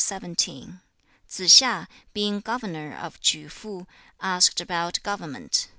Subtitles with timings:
[0.03, 0.79] Tsze
[1.45, 3.85] hsia, being governor of Chu fu,
[4.19, 5.67] asked about government.